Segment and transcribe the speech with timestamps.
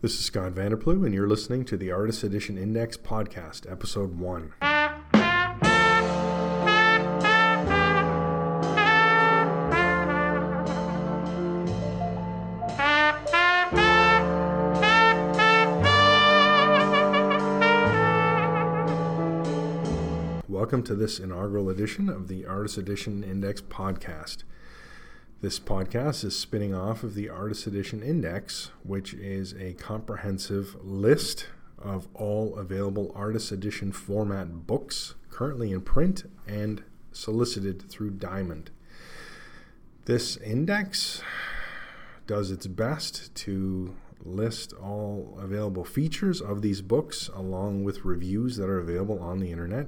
[0.00, 4.52] This is Scott VanderPloeg, and you're listening to the Artist Edition Index Podcast, Episode 1.
[20.46, 24.44] Welcome to this inaugural edition of the Artist Edition Index Podcast.
[25.40, 31.46] This podcast is spinning off of the Artist Edition Index, which is a comprehensive list
[31.78, 36.82] of all available Artist Edition format books currently in print and
[37.12, 38.72] solicited through Diamond.
[40.06, 41.22] This index
[42.26, 43.94] does its best to
[44.24, 49.52] list all available features of these books along with reviews that are available on the
[49.52, 49.86] internet.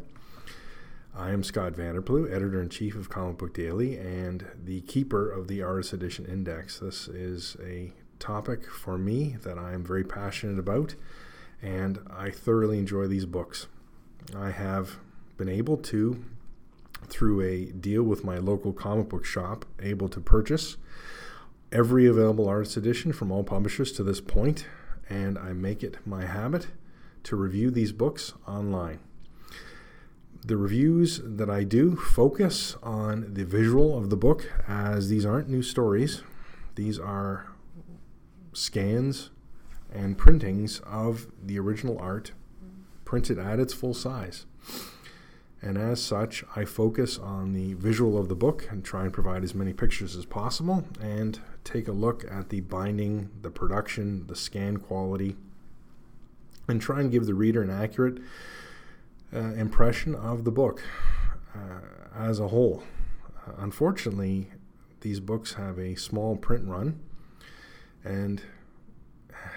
[1.14, 5.48] I am Scott VanderPloeg, editor in chief of Comic Book Daily and the keeper of
[5.48, 6.78] the Artist Edition Index.
[6.78, 10.94] This is a topic for me that I am very passionate about,
[11.60, 13.66] and I thoroughly enjoy these books.
[14.36, 14.98] I have
[15.36, 16.24] been able to,
[17.08, 20.76] through a deal with my local comic book shop, able to purchase
[21.72, 24.64] every available artist edition from all publishers to this point,
[25.08, 26.68] and I make it my habit
[27.24, 29.00] to review these books online
[30.44, 35.48] the reviews that I do focus on the visual of the book, as these aren't
[35.48, 36.22] new stories.
[36.76, 37.52] These are
[38.52, 39.30] scans
[39.92, 42.32] and printings of the original art
[43.04, 44.46] printed at its full size.
[45.62, 49.44] And as such, I focus on the visual of the book and try and provide
[49.44, 54.36] as many pictures as possible and take a look at the binding, the production, the
[54.36, 55.36] scan quality,
[56.66, 58.18] and try and give the reader an accurate
[59.34, 60.82] uh, impression of the book
[61.54, 61.80] uh,
[62.16, 62.82] as a whole.
[63.46, 64.48] Uh, unfortunately,
[65.00, 67.00] these books have a small print run
[68.04, 68.42] and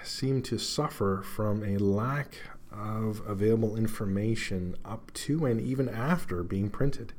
[0.02, 2.36] seem to suffer from a lack
[2.70, 7.12] of available information up to and even after being printed.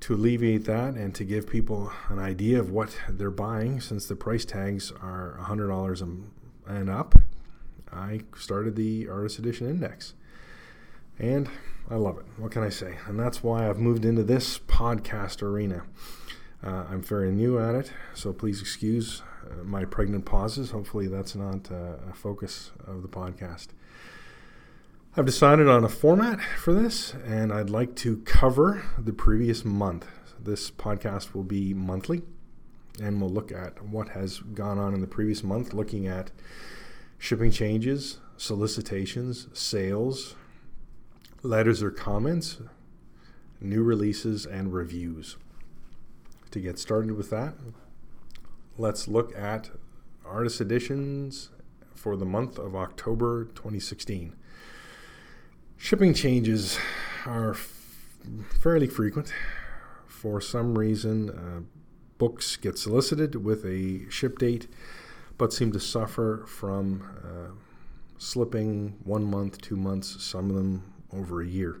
[0.00, 4.14] To alleviate that and to give people an idea of what they're buying, since the
[4.14, 6.22] price tags are $100
[6.66, 7.16] and up,
[7.92, 10.14] I started the Artist Edition Index.
[11.18, 11.48] And
[11.90, 12.26] I love it.
[12.36, 12.96] What can I say?
[13.06, 15.82] And that's why I've moved into this podcast arena.
[16.62, 20.70] Uh, I'm very new at it, so please excuse uh, my pregnant pauses.
[20.70, 23.68] Hopefully, that's not uh, a focus of the podcast.
[25.16, 30.06] I've decided on a format for this, and I'd like to cover the previous month.
[30.38, 32.22] This podcast will be monthly,
[33.02, 36.30] and we'll look at what has gone on in the previous month, looking at
[37.18, 40.36] shipping changes, solicitations, sales,
[41.42, 42.58] letters or comments,
[43.60, 45.36] new releases, and reviews.
[46.50, 47.54] To get started with that,
[48.78, 49.70] let's look at
[50.24, 51.50] artist editions
[51.94, 54.34] for the month of October 2016.
[55.76, 56.78] Shipping changes
[57.26, 57.72] are f-
[58.60, 59.32] fairly frequent.
[60.06, 61.60] For some reason, uh,
[62.18, 64.66] books get solicited with a ship date
[65.38, 67.52] but seem to suffer from uh,
[68.18, 70.82] slipping one month, two months, some of them
[71.12, 71.80] over a year.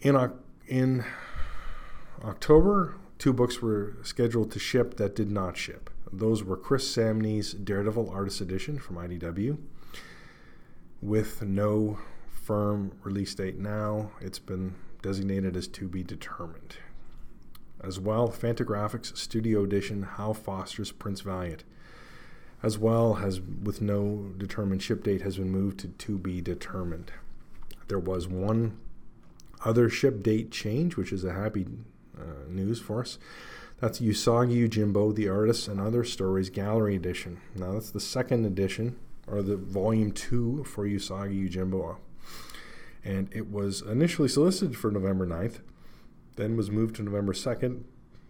[0.00, 0.32] In,
[0.66, 1.04] in
[2.24, 5.90] October, two books were scheduled to ship that did not ship.
[6.12, 9.58] Those were Chris Samnee's Daredevil Artist Edition from IDW,
[11.02, 11.98] with no
[12.30, 14.12] firm release date now.
[14.20, 16.76] It's been designated as to be determined.
[17.82, 21.64] As well, Fantagraphics Studio Edition Hal Foster's Prince Valiant,
[22.62, 27.12] as well as with no determined ship date, has been moved to to be determined.
[27.88, 28.78] There was one
[29.64, 31.66] other ship date change, which is a happy
[32.18, 33.18] uh, news for us.
[33.80, 37.40] That's Usagi Yojimbo, the Artists and Other Stories Gallery Edition.
[37.54, 38.96] Now, that's the second edition,
[39.26, 41.96] or the volume two for Usagi Yojimbo.
[43.04, 45.60] And it was initially solicited for November 9th,
[46.36, 47.82] then was moved to November 2nd,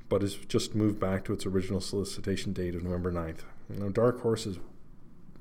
[0.08, 3.40] but has just moved back to its original solicitation date of November 9th.
[3.68, 4.58] Now, Dark Horse is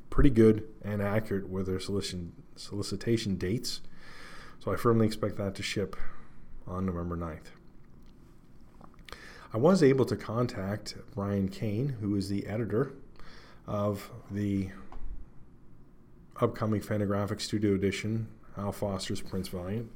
[0.10, 3.82] pretty good and accurate with their solicitation, solicitation dates.
[4.60, 5.96] So I firmly expect that to ship
[6.68, 7.52] on November 9th.
[9.54, 12.94] I was able to contact Brian Kane, who is the editor
[13.68, 14.70] of the
[16.42, 19.92] upcoming Fantagraphic Studio Edition, Hal Foster's Prince Valiant,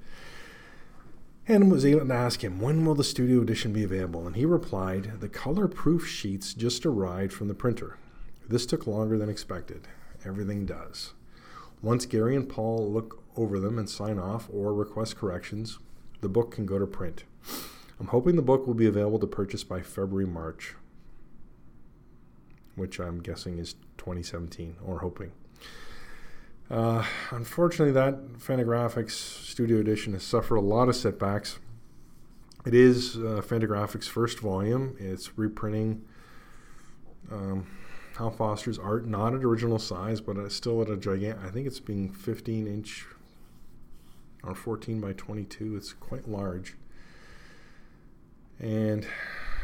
[1.48, 4.28] and was able to ask him, when will the Studio Edition be available?
[4.28, 7.98] And he replied, the color proof sheets just arrived from the printer.
[8.48, 9.88] This took longer than expected.
[10.24, 11.14] Everything does.
[11.82, 15.80] Once Gary and Paul look over them and sign off or request corrections,
[16.22, 17.24] the book can go to print.
[18.00, 20.76] I'm hoping the book will be available to purchase by February, March,
[22.76, 25.32] which I'm guessing is 2017, or hoping.
[26.70, 31.60] Uh, unfortunately, that Fantagraphics Studio Edition has suffered a lot of setbacks.
[32.66, 34.96] It is uh, Fantagraphics' first volume.
[35.00, 36.04] It's reprinting
[37.32, 37.68] um,
[38.20, 41.42] Hal Foster's art, not at original size, but still at a gigantic.
[41.42, 43.06] I think it's being 15 inch
[44.44, 45.78] or 14 by 22.
[45.78, 46.76] It's quite large,
[48.60, 49.08] and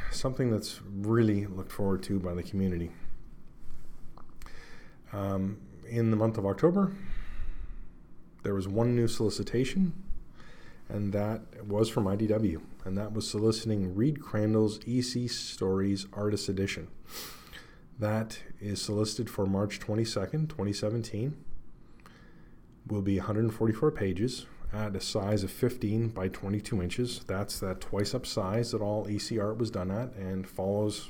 [0.09, 2.91] something that's really looked forward to by the community.
[5.11, 5.57] Um,
[5.89, 6.93] in the month of October,
[8.43, 9.91] there was one new solicitation,
[10.87, 16.87] and that was from IDW, and that was soliciting Reed Crandall's EC Stories Artist Edition.
[17.97, 21.35] That is solicited for March 22nd, 2017.
[22.87, 27.21] Will be 144 pages at a size of 15 by 22 inches.
[27.25, 31.09] That's that twice up size that all EC art was done at and follows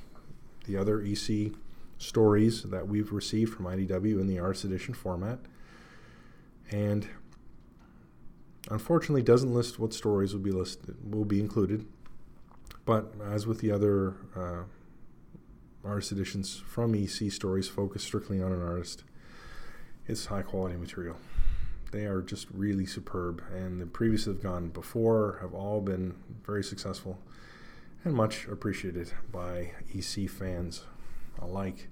[0.66, 1.54] the other EC
[1.98, 5.40] stories that we've received from IDW in the Arts Edition format.
[6.72, 7.08] And
[8.70, 11.86] unfortunately doesn't list what stories will be listed will be included.
[12.86, 14.64] But as with the other uh,
[15.86, 19.04] artist editions from EC stories focused strictly on an artist,
[20.08, 21.18] it's high quality material.
[21.92, 26.16] They are just really superb, and the previous that have gone before have all been
[26.46, 27.20] very successful
[28.04, 30.84] and much appreciated by EC fans
[31.42, 31.88] alike.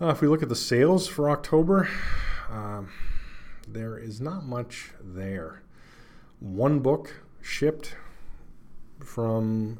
[0.00, 1.88] Uh, if we look at the sales for October,
[2.50, 2.88] um,
[3.68, 5.62] there is not much there.
[6.40, 7.94] One book shipped
[9.04, 9.78] from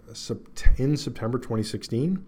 [0.77, 2.25] in September 2016,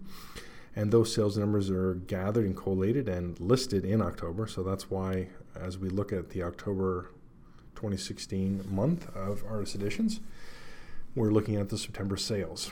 [0.75, 4.47] and those sales numbers are gathered and collated and listed in October.
[4.47, 7.11] So that's why, as we look at the October
[7.75, 10.19] 2016 month of artist editions,
[11.15, 12.71] we're looking at the September sales.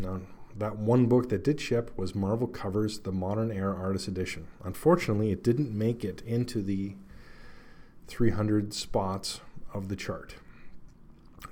[0.00, 0.20] Now,
[0.56, 4.46] that one book that did ship was Marvel Covers The Modern Era Artist Edition.
[4.64, 6.94] Unfortunately, it didn't make it into the
[8.06, 9.40] 300 spots
[9.72, 10.34] of the chart.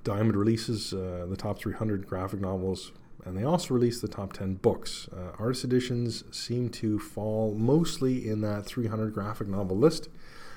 [0.05, 2.93] Diamond releases uh, the top 300 graphic novels,
[3.25, 5.09] and they also release the top 10 books.
[5.13, 10.09] Uh, artist editions seem to fall mostly in that 300 graphic novel list.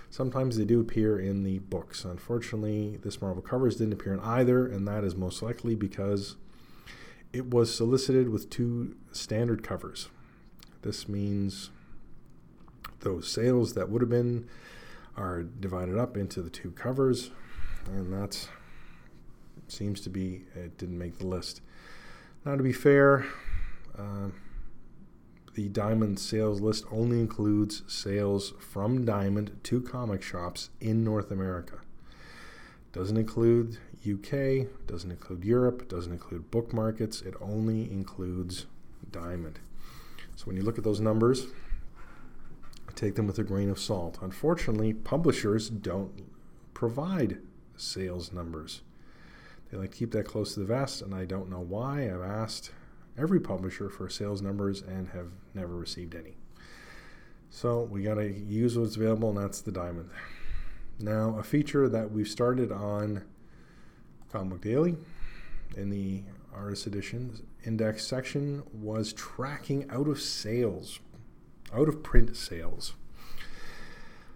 [0.10, 2.06] Sometimes they do appear in the books.
[2.06, 6.36] Unfortunately, this Marvel Covers didn't appear in either, and that is most likely because
[7.34, 10.10] it was solicited with two standard covers.
[10.84, 11.72] This means
[13.00, 14.48] those sales that would have been
[15.18, 17.32] are divided up into the two covers,
[17.88, 18.48] and that
[19.72, 21.62] seems to be it didn't make the list.
[22.46, 23.26] Now, to be fair,
[23.98, 24.30] uh,
[25.54, 31.80] the Diamond sales list only includes sales from Diamond to comic shops in North America.
[32.92, 33.78] Doesn't include
[34.08, 37.22] UK, doesn't include Europe, doesn't include book markets.
[37.22, 38.66] It only includes
[39.12, 39.60] Diamond.
[40.36, 41.48] So when you look at those numbers,
[42.96, 44.20] take them with a grain of salt.
[44.22, 46.26] Unfortunately, publishers don't
[46.74, 47.40] provide
[47.76, 48.82] sales numbers.
[49.76, 52.04] Like to keep that close to the vest, and I don't know why.
[52.04, 52.72] I've asked
[53.18, 56.36] every publisher for sales numbers and have never received any.
[57.50, 60.10] So we got to use what's available, and that's the diamond.
[61.00, 63.24] Now, a feature that we've started on
[64.32, 64.96] Comic Book Daily
[65.76, 66.24] in the
[66.54, 71.00] artist edition index section was tracking out of sales,
[71.74, 72.94] out of print sales.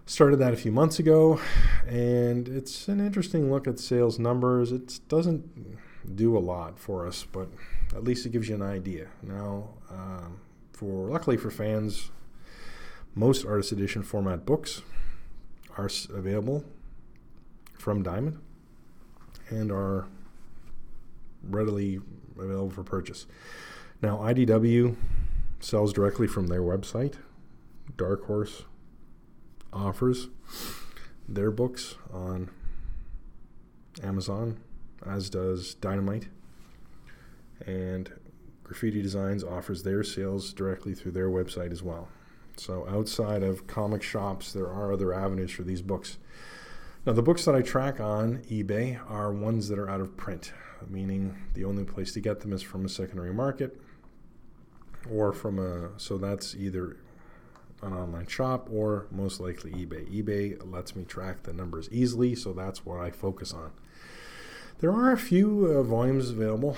[0.08, 1.38] Started that a few months ago,
[1.86, 4.72] and it's an interesting look at sales numbers.
[4.72, 7.50] It doesn't do a lot for us, but
[7.94, 9.08] at least it gives you an idea.
[9.22, 10.40] Now, um,
[10.72, 12.10] for luckily for fans,
[13.14, 14.80] most artist edition format books
[15.76, 16.64] are available
[17.74, 18.40] from Diamond
[19.50, 20.06] and are
[21.42, 22.00] readily
[22.38, 23.26] available for purchase.
[24.00, 24.96] Now, IDW
[25.60, 27.16] sells directly from their website.
[27.98, 28.64] Dark Horse
[29.72, 30.28] offers
[31.28, 32.50] their books on
[34.02, 34.58] Amazon,
[35.06, 36.28] as does Dynamite.
[37.66, 38.12] And
[38.62, 42.08] Graffiti Designs offers their sales directly through their website as well.
[42.56, 46.18] So, outside of comic shops, there are other avenues for these books.
[47.06, 50.52] Now, the books that I track on eBay are ones that are out of print,
[50.88, 53.80] meaning the only place to get them is from a secondary market
[55.10, 56.96] or from a, so that's either
[57.82, 60.08] an online shop or most likely eBay.
[60.10, 63.72] eBay lets me track the numbers easily, so that's what I focus on.
[64.80, 66.76] There are a few uh, volumes available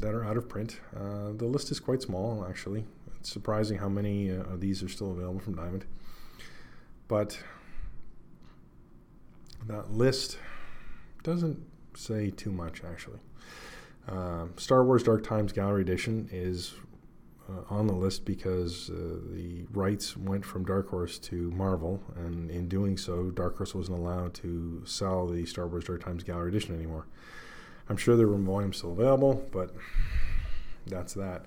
[0.00, 0.80] that are out of print.
[0.94, 2.84] Uh, the list is quite small, actually.
[3.18, 5.84] It's surprising how many uh, of these are still available from Diamond.
[7.08, 7.38] But
[9.66, 10.38] that list
[11.22, 11.58] doesn't
[11.96, 13.20] say too much, actually.
[14.06, 16.74] Uh, Star Wars Dark Times Gallery Edition is
[17.48, 22.50] uh, on the list because uh, the rights went from Dark Horse to Marvel, and
[22.50, 26.48] in doing so, Dark Horse wasn't allowed to sell the Star Wars Dark Times Gallery
[26.48, 27.06] Edition anymore.
[27.88, 29.74] I'm sure there were volumes still available, but
[30.86, 31.44] that's that.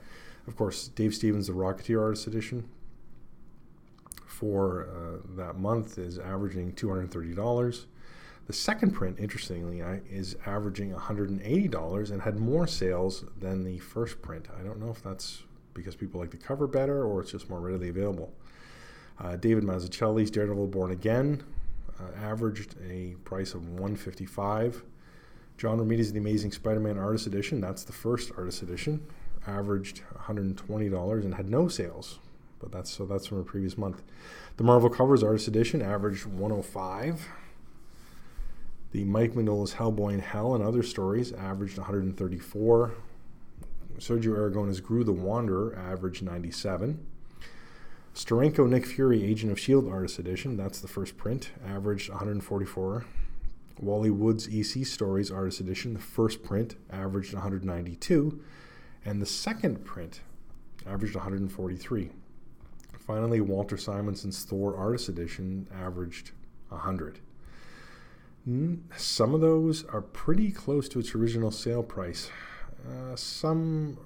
[0.47, 2.69] Of course, Dave Stevens, the Rocketeer Artist Edition,
[4.25, 7.85] for uh, that month is averaging $230.
[8.45, 14.47] The second print, interestingly, is averaging $180 and had more sales than the first print.
[14.57, 15.43] I don't know if that's
[15.77, 18.33] because people like the cover better or it's just more readily available.
[19.19, 21.43] Uh, David Mazzucchelli's Daredevil Born Again
[21.99, 24.83] uh, averaged a price of 155
[25.57, 29.03] John Romita's The Amazing Spider-Man Artist Edition, that's the first artist edition,
[29.47, 32.19] averaged $120 and had no sales.
[32.59, 34.03] But that's so that's from a previous month.
[34.57, 37.27] The Marvel Covers Artist Edition averaged 105.
[38.91, 42.91] The Mike Mignola's Hellboy in Hell and Other Stories averaged 134.
[43.99, 47.05] Sergio Aragonés' Groo the Wanderer averaged 97.
[48.13, 49.89] Steranko Nick Fury Agent of S.H.I.E.L.D.
[49.91, 53.05] Artist Edition, that's the first print, averaged 144.
[53.79, 58.39] Wally Wood's EC Stories Artist Edition, the first print, averaged 192,
[59.05, 60.21] and the second print
[60.87, 62.09] averaged 143.
[62.97, 66.31] Finally, Walter Simonson's Thor Artist Edition averaged
[66.69, 67.19] 100.
[68.45, 72.31] Hmm, some of those are pretty close to its original sale price.
[72.85, 73.97] Uh, some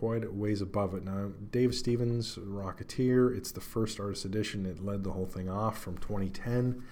[0.00, 1.04] quite a ways above it.
[1.04, 4.64] Now, Dave Stevens, Rocketeer, it's the first artist edition.
[4.64, 6.82] It led the whole thing off from 2010.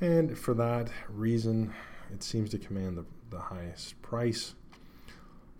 [0.00, 1.72] And for that reason,
[2.12, 4.54] it seems to command the, the highest price,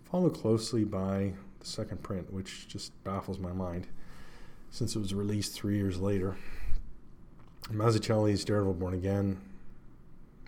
[0.09, 3.87] followed closely by the second print, which just baffles my mind
[4.69, 6.37] since it was released three years later.
[7.71, 9.41] Mazzucchelli's Daredevil Born Again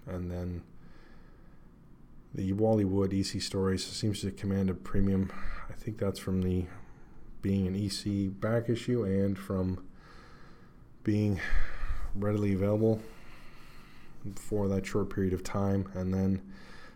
[0.08, 0.62] and then
[2.34, 5.32] the Wally Wood EC Stories seems to command a premium.
[5.70, 6.66] I think that's from the
[7.42, 9.84] being an EC back issue and from
[11.04, 11.40] being
[12.16, 13.02] readily available
[14.36, 16.42] for that short period of time and then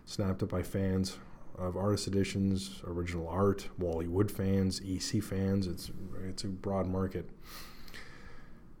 [0.04, 1.18] snapped up by fans
[1.58, 5.66] of artist editions, original art, Wally Wood fans, EC fans.
[5.66, 5.90] It's
[6.24, 7.28] it's a broad market.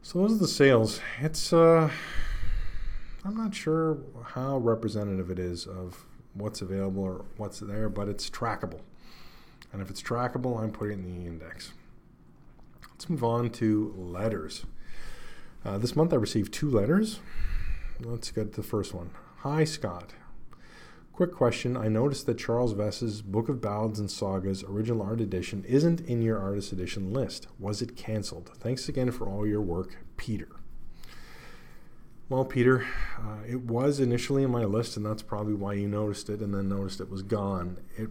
[0.02, 1.00] So those are the sales.
[1.20, 1.90] It's uh
[3.24, 6.05] I'm not sure how representative it is of
[6.36, 8.80] what's available or what's there, but it's trackable.
[9.72, 11.72] And if it's trackable, I'm putting it in the index.
[12.90, 14.64] Let's move on to letters.
[15.64, 17.20] Uh, this month I received two letters.
[18.00, 19.10] Let's get to the first one.
[19.38, 20.14] Hi, Scott.
[21.12, 21.76] Quick question.
[21.76, 26.20] I noticed that Charles Vess's Book of Ballads and Sagas original art edition isn't in
[26.20, 27.46] your artist edition list.
[27.58, 28.50] Was it canceled?
[28.58, 30.48] Thanks again for all your work, Peter.
[32.28, 32.84] Well, Peter,
[33.20, 36.52] uh, it was initially in my list, and that's probably why you noticed it and
[36.52, 37.78] then noticed it was gone.
[37.96, 38.08] It,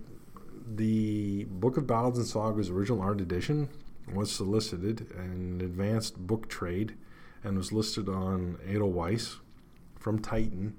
[0.77, 3.67] the Book of Ballads and Sagas original art edition
[4.13, 6.95] was solicited in an advanced book trade
[7.43, 9.37] and was listed on Edelweiss
[9.99, 10.77] from Titan.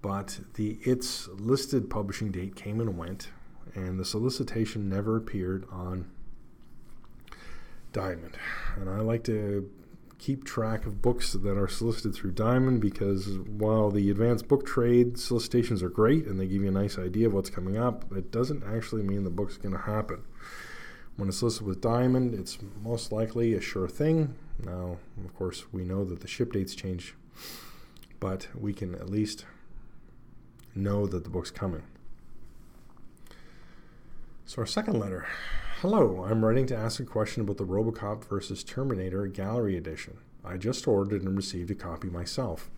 [0.00, 3.28] But the its listed publishing date came and went,
[3.74, 6.10] and the solicitation never appeared on
[7.92, 8.38] Diamond.
[8.76, 9.70] And I like to
[10.18, 15.18] keep track of books that are solicited through Diamond because while the advanced book trade
[15.18, 18.32] solicitations are great and they give you a nice idea of what's coming up, it
[18.32, 20.22] doesn't actually mean the book's going to happen.
[21.16, 24.34] When it's listed with Diamond, it's most likely a sure thing.
[24.64, 27.14] Now, of course, we know that the ship dates change,
[28.20, 29.44] but we can at least
[30.74, 31.82] know that the book's coming.
[34.46, 35.26] So, our second letter
[35.82, 38.64] Hello, I'm writing to ask a question about the Robocop vs.
[38.64, 40.16] Terminator Gallery Edition.
[40.44, 42.68] I just ordered and received a copy myself.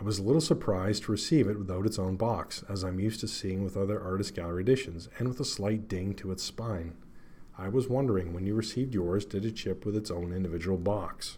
[0.00, 3.20] I was a little surprised to receive it without its own box, as I'm used
[3.20, 6.96] to seeing with other artist gallery editions, and with a slight ding to its spine.
[7.58, 11.36] I was wondering when you received yours, did it ship with its own individual box?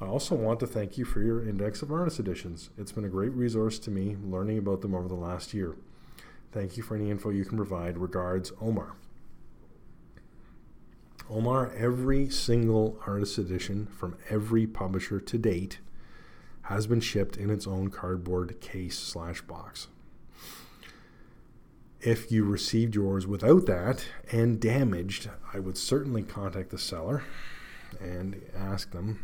[0.00, 2.70] I also want to thank you for your Index of Artist editions.
[2.78, 5.76] It's been a great resource to me learning about them over the last year.
[6.52, 7.98] Thank you for any info you can provide.
[7.98, 8.94] Regards, Omar.
[11.28, 15.78] Omar, every single artist edition from every publisher to date
[16.62, 19.88] has been shipped in its own cardboard case slash box.
[22.00, 27.24] If you received yours without that and damaged, I would certainly contact the seller
[28.00, 29.22] and ask them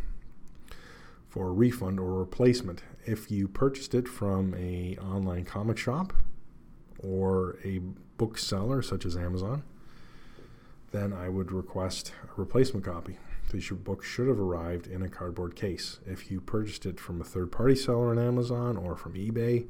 [1.28, 2.82] for a refund or replacement.
[3.04, 6.12] If you purchased it from a online comic shop
[6.98, 7.80] or a
[8.18, 9.62] bookseller such as Amazon,
[10.92, 13.18] then I would request a replacement copy.
[13.52, 15.98] Your book should have arrived in a cardboard case.
[16.04, 19.66] If you purchased it from a third party seller on Amazon or from eBay,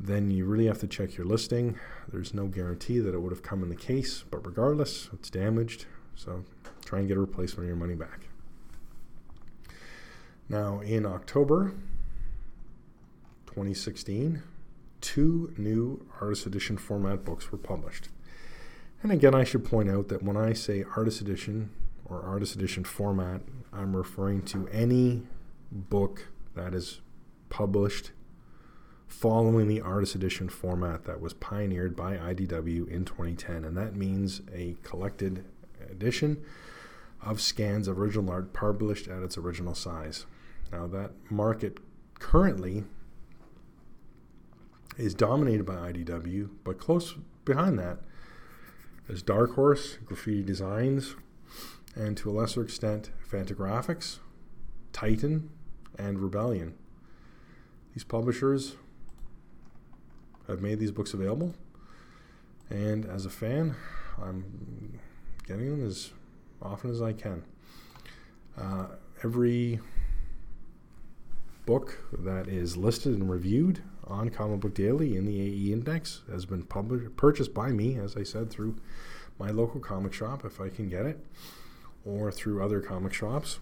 [0.00, 1.78] then you really have to check your listing.
[2.10, 5.86] There's no guarantee that it would have come in the case, but regardless, it's damaged.
[6.16, 6.44] So
[6.84, 8.28] try and get a replacement or your money back.
[10.48, 11.74] Now, in October
[13.46, 14.42] 2016,
[15.00, 18.08] two new Artist Edition format books were published.
[19.02, 21.70] And again, I should point out that when I say Artist Edition
[22.04, 25.22] or Artist Edition format, I'm referring to any
[25.70, 27.00] book that is
[27.48, 28.10] published
[29.06, 33.64] following the Artist Edition format that was pioneered by IDW in 2010.
[33.64, 35.44] And that means a collected
[35.90, 36.42] edition
[37.22, 40.26] of scans of original art published at its original size.
[40.72, 41.78] Now, that market
[42.18, 42.84] currently
[44.96, 47.14] is dominated by IDW, but close
[47.44, 47.98] behind that
[49.08, 51.14] is Dark Horse, Graffiti Designs,
[51.94, 54.18] and to a lesser extent, Fantagraphics,
[54.92, 55.50] Titan,
[55.98, 56.74] and Rebellion.
[57.94, 58.76] These publishers
[60.46, 61.54] have made these books available,
[62.68, 63.74] and as a fan,
[64.22, 65.00] I'm
[65.46, 66.10] getting them as
[66.60, 67.44] often as I can.
[68.58, 68.88] Uh,
[69.24, 69.80] every
[71.64, 76.46] book that is listed and reviewed on Comic Book Daily in the AE Index has
[76.46, 78.76] been published, purchased by me, as I said, through
[79.38, 81.24] my local comic shop if I can get it,
[82.04, 83.58] or through other comic shops,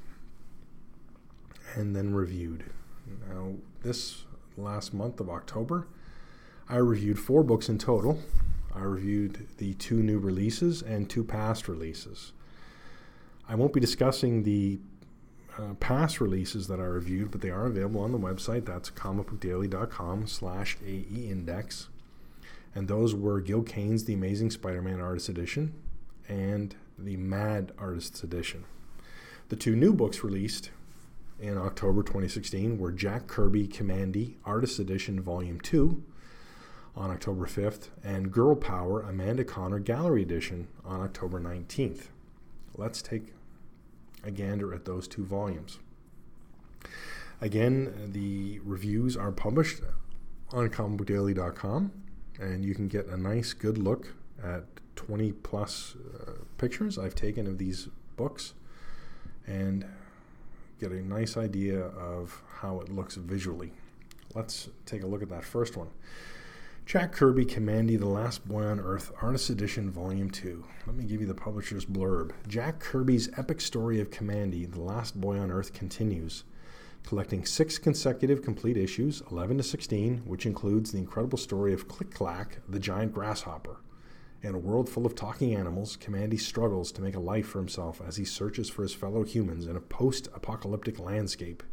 [1.74, 2.64] and then reviewed.
[3.28, 4.24] Now, this
[4.56, 5.86] last month of October,
[6.68, 8.20] I reviewed four books in total.
[8.74, 12.32] I reviewed the two new releases and two past releases.
[13.48, 14.80] I won't be discussing the
[15.58, 18.64] uh, past releases that I reviewed, but they are available on the website.
[18.64, 21.88] That's comicbookdaily.com slash AE index.
[22.74, 25.72] And those were Gil Kane's The Amazing Spider-Man Artist Edition
[26.28, 28.64] and the Mad Artists Edition.
[29.48, 30.70] The two new books released
[31.40, 36.02] in October 2016 were Jack Kirby Kamandi Artist Edition Volume 2
[36.96, 42.06] on October 5th and Girl Power Amanda Conner Gallery Edition on October 19th.
[42.74, 43.32] Let's take
[44.24, 45.78] a gander at those two volumes.
[47.40, 49.82] Again, the reviews are published
[50.52, 51.92] on comicbookdaily.com,
[52.40, 54.64] and you can get a nice, good look at
[54.96, 58.54] 20 plus uh, pictures I've taken of these books
[59.46, 59.84] and
[60.80, 63.72] get a nice idea of how it looks visually.
[64.34, 65.88] Let's take a look at that first one.
[66.86, 70.62] Jack Kirby Kamandi, The Last Boy on Earth, Artist Edition, Volume 2.
[70.86, 72.30] Let me give you the publisher's blurb.
[72.46, 76.44] Jack Kirby's epic story of Kamandi, The Last Boy on Earth, continues,
[77.02, 82.12] collecting six consecutive complete issues, 11 to 16, which includes the incredible story of Click
[82.12, 83.78] Clack, the giant grasshopper.
[84.44, 88.00] In a world full of talking animals, Kamandi struggles to make a life for himself
[88.06, 91.64] as he searches for his fellow humans in a post apocalyptic landscape.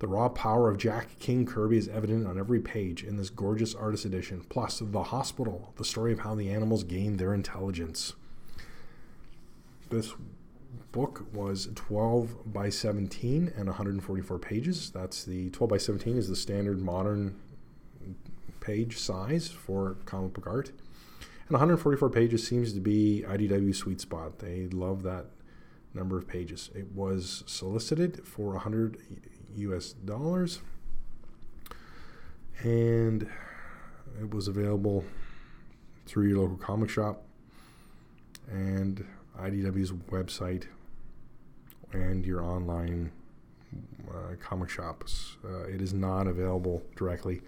[0.00, 3.74] The raw power of Jack King Kirby is evident on every page in this gorgeous
[3.74, 8.14] artist edition, plus The Hospital, the story of how the animals gained their intelligence.
[9.90, 10.14] This
[10.90, 14.90] book was 12 by 17 and 144 pages.
[14.90, 17.38] That's the 12 by 17 is the standard modern
[18.60, 20.68] page size for comic book art.
[21.48, 24.38] And 144 pages seems to be IDW sweet spot.
[24.38, 25.26] They love that
[25.92, 26.70] number of pages.
[26.74, 28.96] It was solicited for 100
[29.56, 30.60] US dollars.
[32.62, 33.28] And
[34.20, 35.04] it was available
[36.06, 37.22] through your local comic shop
[38.50, 39.04] and
[39.38, 40.64] IDW's website
[41.92, 43.12] and your online
[44.10, 45.36] uh, comic shops.
[45.44, 47.40] Uh, it is not available directly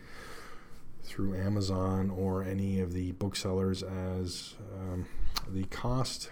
[1.02, 5.06] through Amazon or any of the booksellers as um,
[5.48, 6.30] the cost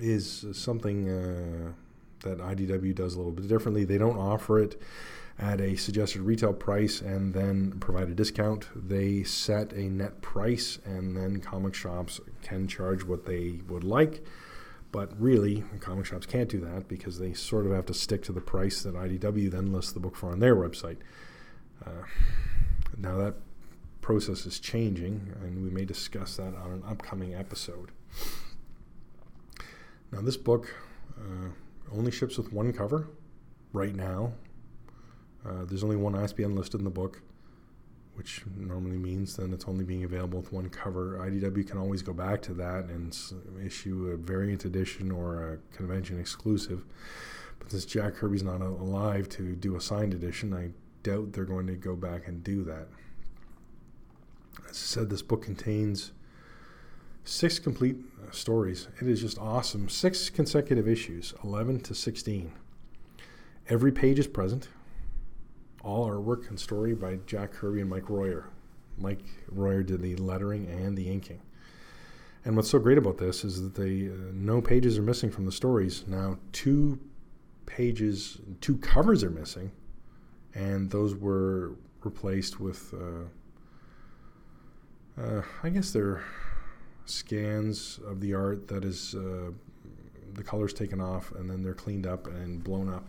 [0.00, 1.72] is something uh,
[2.22, 3.84] that IDW does a little bit differently.
[3.84, 4.80] They don't offer it
[5.38, 8.68] at a suggested retail price and then provide a discount.
[8.74, 14.24] They set a net price, and then comic shops can charge what they would like.
[14.90, 18.32] But really, comic shops can't do that because they sort of have to stick to
[18.32, 20.96] the price that IDW then lists the book for on their website.
[21.86, 22.06] Uh,
[22.96, 23.34] now, that
[24.00, 27.90] process is changing, and we may discuss that on an upcoming episode.
[30.10, 30.74] Now, this book.
[31.16, 31.50] Uh,
[31.92, 33.08] only ships with one cover
[33.72, 34.32] right now.
[35.46, 37.22] Uh, there's only one ISBN listed in the book,
[38.14, 41.18] which normally means then it's only being available with one cover.
[41.18, 43.16] IDW can always go back to that and
[43.64, 46.84] issue a variant edition or a convention exclusive.
[47.58, 50.70] But since Jack Kirby's not alive to do a signed edition, I
[51.02, 52.88] doubt they're going to go back and do that.
[54.64, 56.12] As I said, this book contains
[57.24, 57.96] six complete
[58.32, 58.88] stories.
[59.00, 59.88] It is just awesome.
[59.88, 62.52] Six consecutive issues, 11 to 16.
[63.68, 64.68] Every page is present.
[65.82, 68.48] All artwork and story by Jack Kirby and Mike Royer.
[68.96, 71.40] Mike Royer did the lettering and the inking.
[72.44, 75.44] And what's so great about this is that they uh, no pages are missing from
[75.44, 76.04] the stories.
[76.06, 76.98] Now two
[77.66, 79.70] pages, two covers are missing,
[80.54, 83.24] and those were replaced with, uh,
[85.20, 86.22] uh, I guess they're
[87.10, 89.50] scans of the art that is uh,
[90.34, 93.06] the colors taken off and then they're cleaned up and blown up.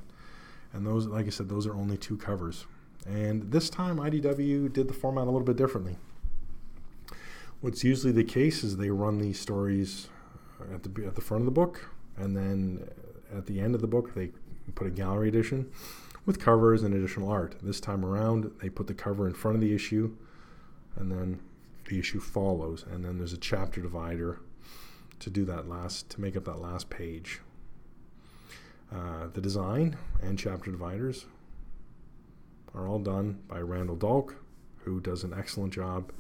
[0.74, 2.66] And those, like I said, those are only two covers.
[3.08, 5.98] And this time IDW did the format a little bit differently.
[7.62, 10.08] What's usually the case is they run these stories
[10.74, 12.90] at the at the front of the book, and then
[13.36, 14.32] at the end of the book they
[14.76, 15.70] put a gallery edition
[16.26, 17.56] with covers and additional art.
[17.62, 20.16] This time around, they put the cover in front of the issue,
[20.96, 21.40] and then
[21.90, 24.40] the issue follows, and then there's a chapter divider
[25.20, 27.42] to do that last to make up that last page.
[28.92, 31.26] Uh, the design and chapter dividers
[32.74, 34.36] are all done by Randall Dahlk,
[34.84, 36.12] who does an excellent job.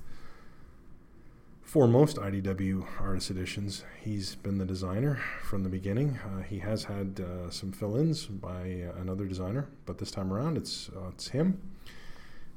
[1.62, 6.18] For most IDW artist editions, he's been the designer from the beginning.
[6.18, 10.90] Uh, he has had uh, some fill-ins by another designer, but this time around, it's
[10.96, 11.62] uh, it's him.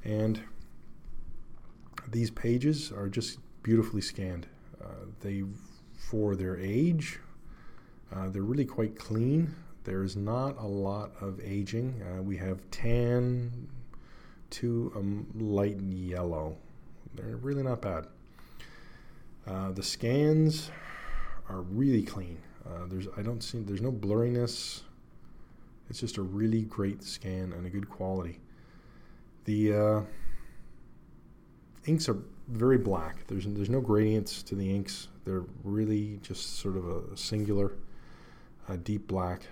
[0.03, 0.40] And
[2.10, 4.46] these pages are just beautifully scanned.
[4.82, 5.44] Uh, they,
[5.96, 7.18] for their age,
[8.14, 9.54] uh, they're really quite clean.
[9.84, 12.02] There's not a lot of aging.
[12.24, 13.68] we have tan
[14.50, 16.56] to a light yellow.
[17.14, 18.06] They're really not bad.
[19.46, 20.70] Uh, the scans
[21.48, 22.38] are really clean.
[22.66, 24.82] Uh, there's I don't see there's no blurriness.
[25.90, 28.38] It's just a really great scan and a good quality.
[29.44, 30.00] The uh,
[31.87, 32.18] inks are
[32.49, 33.27] very black.
[33.27, 35.09] There's there's no gradients to the inks.
[35.25, 37.73] They're really just sort of a singular,
[38.83, 39.47] deep black.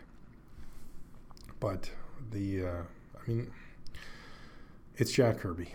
[1.60, 1.90] But
[2.30, 2.82] the uh,
[3.16, 3.50] I mean,
[4.96, 5.74] it's Jack Kirby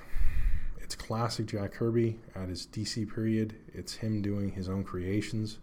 [0.86, 3.56] it's classic Jack Kirby at his DC period.
[3.74, 5.58] It's him doing his own creations.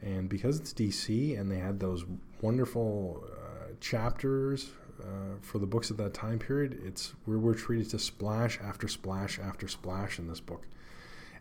[0.00, 2.04] And because it's DC and they had those
[2.40, 4.70] wonderful uh, chapters
[5.02, 8.86] uh, for the books of that time period, it's we we're treated to splash after
[8.88, 10.66] splash after splash in this book.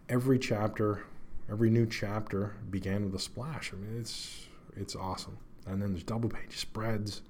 [0.10, 1.06] Every chapter,
[1.50, 3.71] every new chapter began with a splash.
[3.74, 5.38] I mean, it's it's awesome.
[5.67, 7.21] And then there's double page spreads.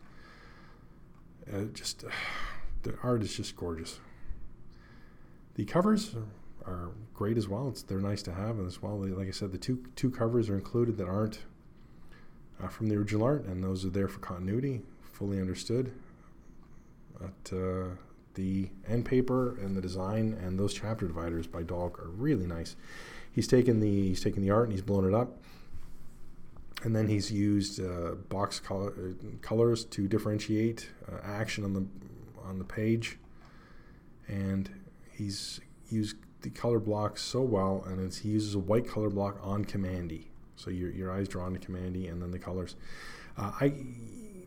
[1.51, 2.05] Uh, just
[2.83, 3.99] the art is just gorgeous.
[5.55, 6.15] The covers
[6.65, 7.67] are, are great as well.
[7.67, 8.97] It's, they're nice to have as well.
[8.97, 11.39] Like I said, the two two covers are included that aren't
[12.63, 15.91] uh, from the original art, and those are there for continuity, fully understood.
[17.21, 17.85] But uh,
[18.33, 22.75] the end paper and the design and those chapter dividers by Dahlk are really nice.
[23.31, 25.37] He's taken the he's taken the art and he's blown it up,
[26.83, 31.85] and then he's used uh, box color, uh, colors to differentiate uh, action on the
[32.43, 33.17] on the page,
[34.27, 34.69] and
[35.11, 39.63] he's used the color block so well, and he uses a white color block on
[39.63, 40.25] Kamandi.
[40.55, 42.75] So your, your eyes drawn to Kamandi, and then the colors.
[43.37, 43.73] Uh, I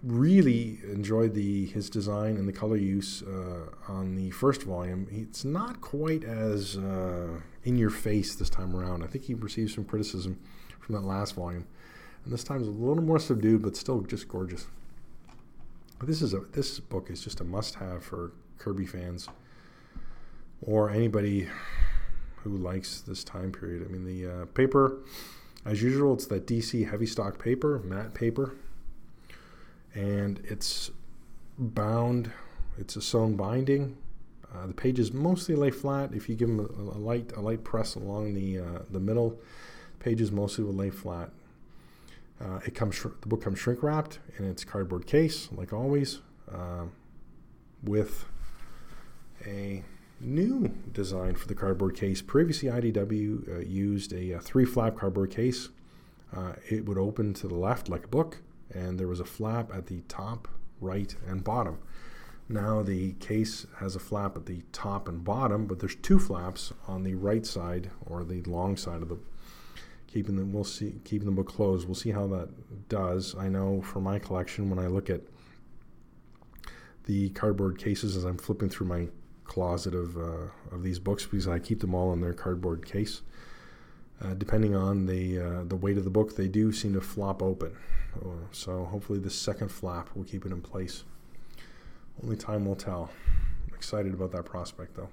[0.05, 5.07] really enjoyed the his design and the color use uh, on the first volume.
[5.11, 9.03] It's not quite as uh, in your face this time around.
[9.03, 10.38] I think he received some criticism
[10.79, 11.67] from that last volume,
[12.25, 14.67] and this time is a little more subdued, but still just gorgeous.
[16.03, 19.29] This is a this book is just a must-have for Kirby fans
[20.61, 21.49] or anybody
[22.37, 23.87] who likes this time period.
[23.87, 24.99] I mean, the uh, paper,
[25.64, 28.55] as usual, it's that DC heavy stock paper, matte paper,
[29.94, 30.90] and it's
[31.59, 32.30] bound.
[32.78, 33.96] It's a sewn binding.
[34.52, 36.12] Uh, the pages mostly lay flat.
[36.12, 39.38] If you give them a, a light a light press along the uh, the middle,
[40.00, 41.30] pages mostly will lay flat.
[42.40, 46.20] Uh, it comes the book comes shrink wrapped in its cardboard case, like always,
[46.52, 46.85] uh,
[47.83, 48.26] with
[49.46, 49.83] a
[50.20, 52.22] new design for the cardboard case.
[52.22, 55.68] Previously, IDW uh, used a, a, three flap cardboard case.
[56.35, 58.38] Uh, it would open to the left like a book,
[58.75, 60.49] and there was a flap at the top,
[60.81, 61.79] right, and bottom.
[62.49, 66.73] Now the case has a flap at the top and bottom, but there's two flaps
[66.87, 69.19] on the right side or the long side of the
[70.07, 71.87] keeping the we'll see keeping the book closed.
[71.89, 73.35] We'll see how that does.
[73.35, 75.23] I know for my collection when I look at
[77.07, 79.09] the cardboard cases as I'm flipping through my
[79.45, 83.23] closet of uh, of these books because I keep them all in their cardboard case.
[84.22, 87.42] Uh, depending on the uh, the weight of the book, they do seem to flop
[87.42, 87.77] open.
[88.16, 91.05] Uh, so hopefully, this second flap will keep it in place.
[92.22, 93.11] Only time will tell.
[93.68, 95.09] I'm excited about that prospect, though.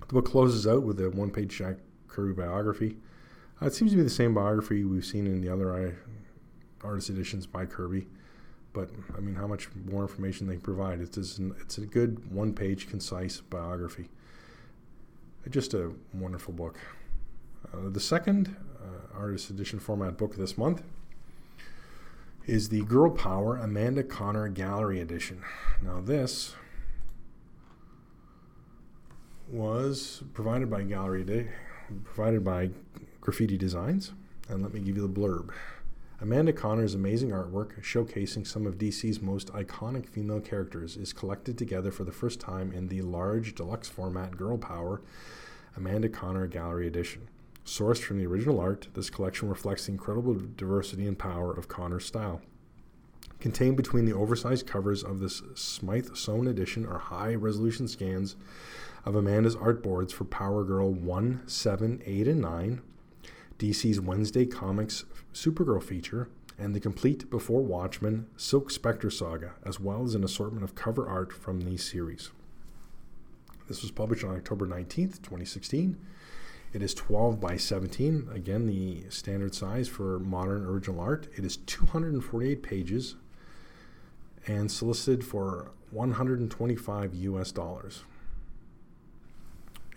[0.00, 1.76] The book closes out with a one-page Jack
[2.08, 2.96] Kirby biography.
[3.60, 5.96] Uh, it seems to be the same biography we've seen in the other
[6.82, 8.06] artist editions by Kirby.
[8.72, 11.00] but I mean, how much more information they provide?
[11.00, 14.08] It's just, it's a good one-page, concise biography.
[15.50, 16.78] Just a wonderful book.
[17.70, 20.82] Uh, the second uh, artist edition format book this month
[22.46, 25.42] is the Girl Power Amanda Conner Gallery Edition.
[25.80, 26.54] Now, this
[29.48, 31.48] was provided by Gallery Day,
[32.04, 32.70] provided by
[33.20, 34.12] Graffiti Designs,
[34.48, 35.50] and let me give you the blurb.
[36.20, 41.90] Amanda Conner's amazing artwork, showcasing some of DC's most iconic female characters, is collected together
[41.90, 45.00] for the first time in the large deluxe format Girl Power
[45.76, 47.28] Amanda Conner Gallery Edition.
[47.64, 52.06] Sourced from the original art, this collection reflects the incredible diversity and power of Conner's
[52.06, 52.40] style.
[53.38, 58.36] Contained between the oversized covers of this Smythe Sewn edition are high resolution scans
[59.04, 62.82] of Amanda's artboards for Power Girl 1, 7, 8, and 9,
[63.58, 70.04] DC's Wednesday Comics Supergirl feature, and the complete Before Watchmen Silk Spectre saga, as well
[70.04, 72.30] as an assortment of cover art from these series.
[73.68, 75.98] This was published on October 19th, 2016.
[76.72, 81.28] It is 12 by 17, again, the standard size for modern original art.
[81.36, 83.16] It is 248 pages
[84.46, 88.04] and solicited for 125 US dollars.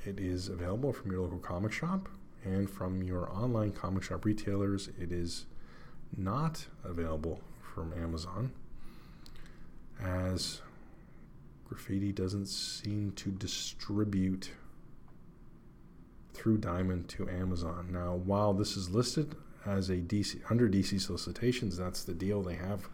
[0.06, 2.10] It is available from your local comic shop
[2.44, 4.90] and from your online comic shop retailers.
[5.00, 5.46] It is
[6.16, 8.52] not available from Amazon
[10.00, 10.62] as
[11.68, 14.52] graffiti doesn't seem to distribute
[16.36, 17.90] through Diamond to Amazon.
[17.92, 22.56] Now, while this is listed as a DC under DC solicitations, that's the deal they
[22.56, 22.88] have.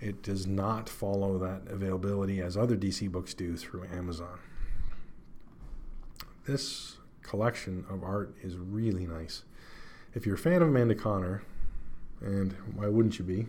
[0.00, 4.38] It does not follow that availability as other DC books do through Amazon
[6.48, 9.44] this collection of art is really nice.
[10.14, 11.42] If you're a fan of Amanda Conner,
[12.20, 13.46] and why wouldn't you be?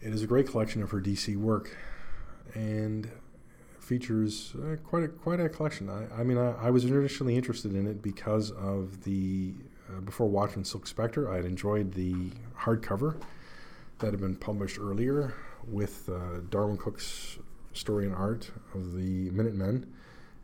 [0.00, 1.76] It is a great collection of her DC work,
[2.54, 3.10] and
[3.84, 5.88] features uh, quite a quite a collection.
[5.88, 9.52] I, I mean, I, I, was initially interested in it because of the
[9.88, 11.30] uh, before Watchmen Silk Spectre.
[11.30, 12.14] I had enjoyed the
[12.58, 13.20] hardcover
[13.98, 15.34] that had been published earlier
[15.66, 17.38] with uh, Darwyn Cooke's
[17.72, 19.92] story and art of the Minutemen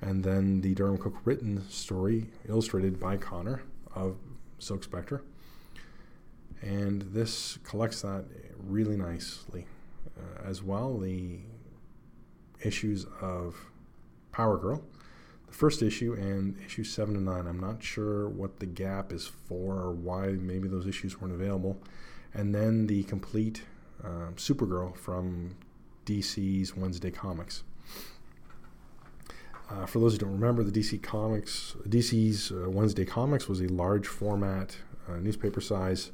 [0.02, 3.62] and then the Darwyn Cooke written story illustrated by Conner
[3.94, 4.16] of
[4.58, 5.22] Silk Spectre.
[6.62, 8.24] And this collects that
[8.58, 9.66] really nicely.
[10.18, 11.38] Uh, as well, the
[12.62, 13.56] issues of
[14.32, 14.82] Power Girl,
[15.46, 17.46] the first issue and issue 7 and 9.
[17.46, 21.80] I'm not sure what the gap is for or why maybe those issues weren't available.
[22.32, 23.62] And then the complete
[24.04, 25.56] um, Supergirl from
[26.06, 27.64] DC's Wednesday Comics.
[29.70, 33.68] Uh, for those who don't remember, the DC Comics, DC's uh, Wednesday Comics was a
[33.68, 34.76] large format,
[35.08, 36.10] uh, newspaper size,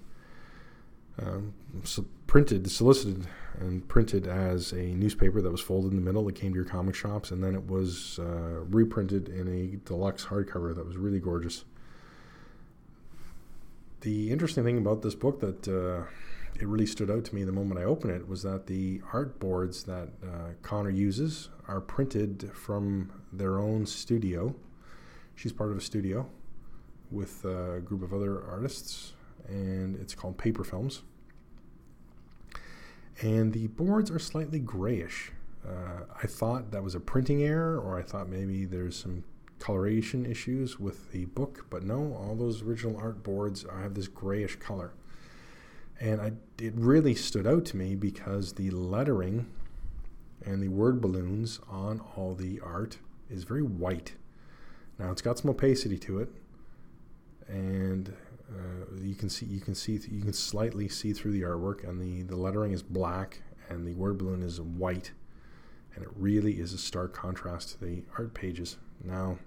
[1.18, 3.26] um, so printed, solicited,
[3.60, 6.24] and printed as a newspaper that was folded in the middle.
[6.24, 10.26] that came to your comic shops, and then it was uh, reprinted in a deluxe
[10.26, 11.64] hardcover that was really gorgeous.
[14.00, 16.06] The interesting thing about this book that uh,
[16.60, 19.38] it really stood out to me the moment I opened it was that the art
[19.38, 24.54] boards that uh, Conner uses are printed from their own studio.
[25.34, 26.28] She's part of a studio
[27.10, 29.12] with a group of other artists,
[29.48, 31.02] and it's called Paper Films.
[33.22, 35.32] And the boards are slightly grayish.
[35.66, 39.24] Uh, I thought that was a printing error, or I thought maybe there's some
[39.58, 44.56] coloration issues with the book, but no, all those original art boards have this grayish
[44.56, 44.92] color.
[45.98, 49.46] And I, it really stood out to me because the lettering
[50.44, 52.98] and the word balloons on all the art
[53.30, 54.14] is very white.
[54.98, 56.28] Now it's got some opacity to it,
[57.48, 58.14] and
[58.50, 62.00] uh, you can see you can see you can slightly see through the artwork, and
[62.00, 65.12] the the lettering is black, and the word balloon is white,
[65.94, 68.76] and it really is a stark contrast to the art pages.
[69.02, 69.38] Now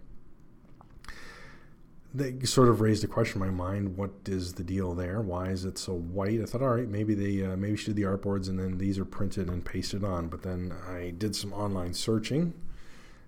[2.14, 3.96] they sort of raised a question in my mind.
[3.96, 5.22] What is the deal there?
[5.22, 6.42] Why is it so white?
[6.42, 8.98] I thought, all right, maybe they uh, maybe she did the artboards and then these
[8.98, 10.28] are printed and pasted on.
[10.28, 12.54] But then I did some online searching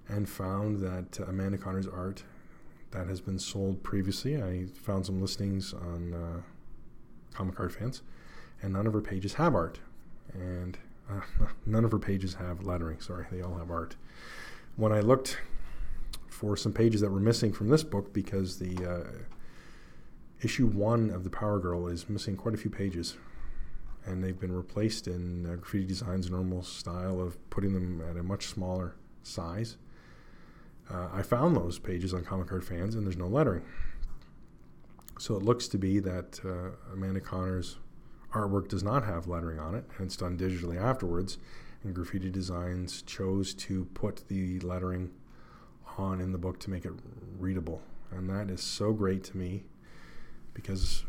[0.07, 2.23] and found that Amanda Conner's art
[2.91, 4.41] that has been sold previously.
[4.41, 6.41] I found some listings on uh,
[7.33, 8.01] Comic Art Fans,
[8.61, 9.79] and none of her pages have art,
[10.33, 10.77] and
[11.09, 11.21] uh,
[11.65, 12.99] none of her pages have lettering.
[12.99, 13.95] Sorry, they all have art.
[14.75, 15.39] When I looked
[16.27, 19.03] for some pages that were missing from this book because the uh,
[20.41, 23.15] issue one of the Power Girl is missing quite a few pages,
[24.05, 28.23] and they've been replaced in uh, Graffiti Design's normal style of putting them at a
[28.23, 29.77] much smaller size.
[30.91, 33.63] Uh, I found those pages on Comic Art Fans, and there's no lettering.
[35.19, 37.77] So it looks to be that uh, Amanda Conner's
[38.33, 41.37] artwork does not have lettering on it, and it's done digitally afterwards.
[41.83, 45.11] And Graffiti Designs chose to put the lettering
[45.97, 46.93] on in the book to make it
[47.37, 47.81] readable.
[48.11, 49.63] And that is so great to me
[50.53, 51.05] because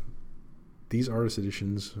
[0.89, 1.95] these artist editions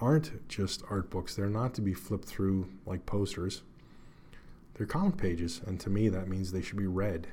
[0.00, 1.34] aren't just art books.
[1.34, 3.62] They're not to be flipped through like posters.
[4.74, 7.28] They're comic pages, and to me, that means they should be read.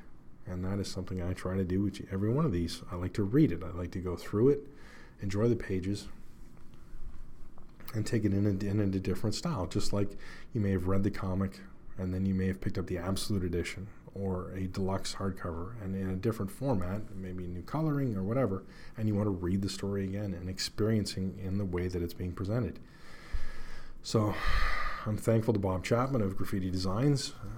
[0.46, 2.82] And that is something I try to do with every one of these.
[2.90, 4.66] I like to read it, I like to go through it,
[5.20, 6.08] enjoy the pages,
[7.94, 9.66] and take it in in a different style.
[9.66, 10.16] Just like
[10.52, 11.60] you may have read the comic
[11.98, 15.94] and then you may have picked up the absolute edition or a deluxe hardcover and
[15.94, 18.62] in a different format, maybe new coloring or whatever,
[18.96, 22.14] and you want to read the story again and experiencing in the way that it's
[22.14, 22.78] being presented.
[24.02, 24.34] So
[25.04, 27.48] I'm thankful to Bob Chapman of Graphitti Designs uh,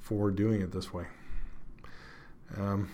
[0.00, 1.06] for doing it this way.
[2.58, 2.90] Um,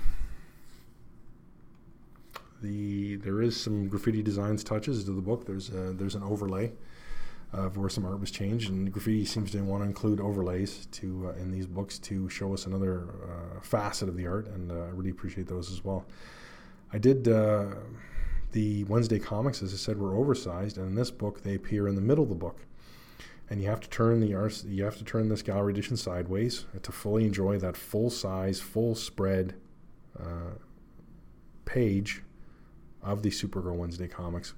[2.63, 5.45] the there is some Graphitti Designs touches to the book.
[5.45, 6.71] There's a, there's an overlay
[7.53, 11.33] of where some art was changed, and Graphitti seems to want to include overlays to
[11.35, 14.75] uh, in these books to show us another uh, facet of the art, and uh,
[14.75, 16.07] I really appreciate those as well.
[16.93, 17.67] I did uh,
[18.53, 21.97] the Wednesday comics, as I said, were oversized, and in this book they appear in
[21.97, 22.67] the middle of the book,
[23.51, 26.67] and you have to turn the art, you have to turn this gallery edition sideways
[26.83, 29.55] to fully enjoy that full size, full spread
[30.19, 30.55] uh,
[31.65, 32.23] page
[33.03, 34.55] of the Supergirl Wednesday comics.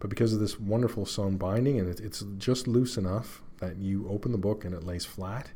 [0.00, 4.08] But because of this wonderful sewn binding, and it, it's just loose enough that you
[4.08, 5.50] open the book and it lays flat,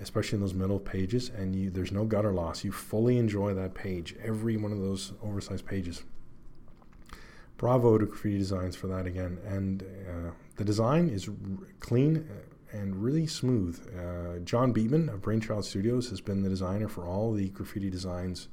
[0.00, 2.64] especially in those middle pages, and you, there's no gutter loss.
[2.64, 6.04] You fully enjoy that page, every one of those oversized pages.
[7.60, 9.36] Bravo to Graphitti Designs for that again.
[9.46, 11.34] And uh, the design is r-
[11.78, 12.26] clean
[12.72, 13.78] and really smooth.
[13.94, 18.48] Uh, John Beatman of Brainchild Studios has been the designer for all the Graphitti Designs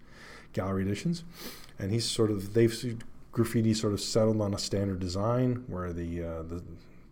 [0.52, 1.24] gallery editions,
[1.80, 3.00] and he's sort of they've
[3.32, 6.62] Graphitti sort of settled on a standard design where the, uh, the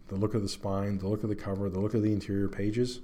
[0.09, 2.49] the look of the spine, the look of the cover, the look of the interior
[2.49, 2.99] pages,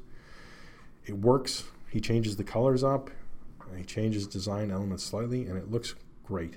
[1.05, 1.63] it works.
[1.89, 3.09] He changes the colors up,
[3.77, 6.55] he changes design elements slightly, and it looks great.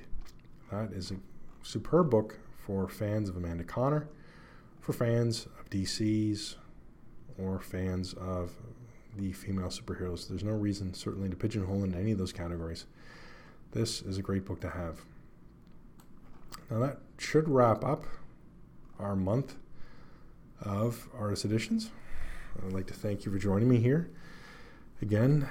[0.73, 1.17] That is a
[1.65, 4.07] superb book for fans of Amanda Conner,
[4.81, 6.57] for fans of DC's,
[7.39, 8.53] or fans of
[9.17, 10.29] the female superheroes.
[10.29, 12.87] There's no reason, certainly, to pigeonhole in any of those categories.
[13.73, 15.01] This is a great book to have.
[16.71, 18.05] Now, that should wrap up
[18.99, 19.57] our month
[20.61, 21.91] of artist editions.
[22.65, 24.11] I'd like to thank you for joining me here.
[25.03, 25.49] Again,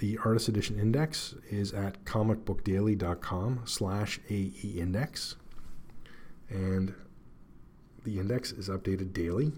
[0.00, 5.36] the artist edition index is at comicbookdaily.com slash AE Index.
[6.48, 6.94] And
[8.04, 9.52] the index is updated daily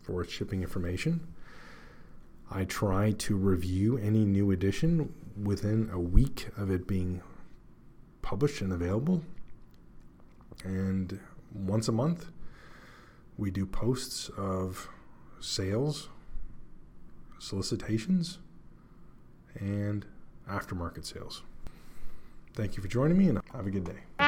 [0.00, 1.26] for its shipping information.
[2.48, 7.20] I try to review any new edition within a week of it being
[8.22, 9.24] published and available.
[10.62, 11.18] And
[11.52, 12.30] once a month,
[13.36, 14.88] we do posts of
[15.40, 16.08] sales,
[17.40, 18.38] solicitations,
[19.60, 20.04] and
[20.48, 21.42] aftermarket sales.
[22.54, 24.27] Thank you for joining me and have a good day.